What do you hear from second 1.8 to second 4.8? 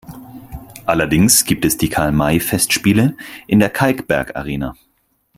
Karl-May-Festspiele in der Kalkbergarena.